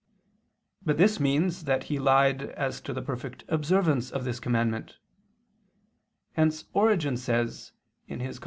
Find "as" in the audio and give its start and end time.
2.41-2.81